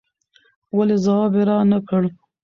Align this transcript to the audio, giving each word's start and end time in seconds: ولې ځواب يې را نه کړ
ولې 0.75 0.97
ځواب 1.05 1.33
يې 1.37 1.43
را 1.49 1.57
نه 1.71 1.79
کړ 1.87 2.01